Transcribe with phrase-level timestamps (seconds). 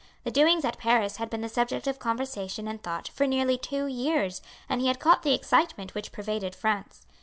[0.23, 3.85] The doings at Paris had been the subject of conversation and thought for nearly two
[3.85, 7.05] years, and he had caught the excitement which pervaded France.